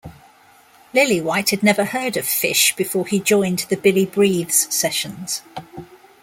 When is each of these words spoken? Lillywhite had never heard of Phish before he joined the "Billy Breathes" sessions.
Lillywhite 0.95 1.51
had 1.51 1.61
never 1.61 1.85
heard 1.85 2.17
of 2.17 2.25
Phish 2.25 2.75
before 2.75 3.05
he 3.05 3.19
joined 3.19 3.59
the 3.69 3.75
"Billy 3.77 4.07
Breathes" 4.07 4.73
sessions. 4.73 5.43